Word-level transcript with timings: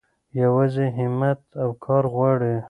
يوازې 0.41 0.85
هيمت 0.97 1.41
او 1.61 1.69
کار 1.85 2.03
غواړي. 2.13 2.53